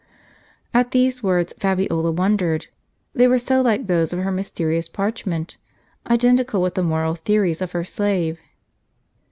"At 0.73 0.89
these 0.89 1.21
words 1.21 1.53
Fabiola 1.59 2.11
wondered; 2.11 2.65
they 3.13 3.27
were 3.27 3.37
so 3.37 3.61
like 3.61 3.85
those 3.85 4.11
of 4.11 4.17
her 4.23 4.31
mysterious 4.31 4.87
parchment, 4.87 5.57
identical 6.09 6.59
with 6.59 6.73
the 6.73 6.81
moral 6.81 7.13
theories 7.13 7.61
of 7.61 7.73
her 7.73 7.83
slave. 7.83 8.39